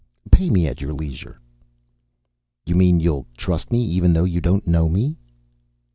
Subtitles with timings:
[0.31, 1.39] "Pay me at your leisure."
[2.65, 5.15] "You mean you'll trust me, even though you don't know me?"